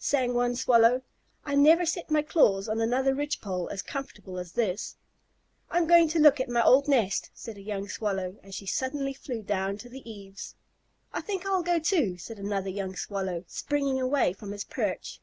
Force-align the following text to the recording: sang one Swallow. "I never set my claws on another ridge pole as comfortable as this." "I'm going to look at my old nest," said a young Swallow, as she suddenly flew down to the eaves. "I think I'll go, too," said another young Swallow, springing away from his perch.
sang 0.00 0.34
one 0.34 0.56
Swallow. 0.56 1.00
"I 1.44 1.54
never 1.54 1.86
set 1.86 2.10
my 2.10 2.20
claws 2.20 2.68
on 2.68 2.80
another 2.80 3.14
ridge 3.14 3.40
pole 3.40 3.68
as 3.68 3.82
comfortable 3.82 4.36
as 4.36 4.50
this." 4.50 4.96
"I'm 5.70 5.86
going 5.86 6.08
to 6.08 6.18
look 6.18 6.40
at 6.40 6.48
my 6.48 6.60
old 6.60 6.88
nest," 6.88 7.30
said 7.34 7.56
a 7.56 7.62
young 7.62 7.88
Swallow, 7.88 8.34
as 8.42 8.56
she 8.56 8.66
suddenly 8.66 9.14
flew 9.14 9.42
down 9.42 9.78
to 9.78 9.88
the 9.88 10.02
eaves. 10.04 10.56
"I 11.12 11.20
think 11.20 11.46
I'll 11.46 11.62
go, 11.62 11.78
too," 11.78 12.18
said 12.18 12.40
another 12.40 12.68
young 12.68 12.96
Swallow, 12.96 13.44
springing 13.46 14.00
away 14.00 14.32
from 14.32 14.50
his 14.50 14.64
perch. 14.64 15.20